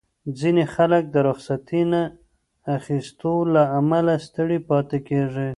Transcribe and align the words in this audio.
ځینې 0.39 0.63
خلک 0.75 1.03
د 1.09 1.15
رخصتۍ 1.27 1.81
نه 1.91 2.01
اخیستو 2.77 3.33
له 3.53 3.63
امله 3.79 4.13
ستړي 4.25 4.59
پاتې 4.69 4.97
کېږي. 5.07 5.49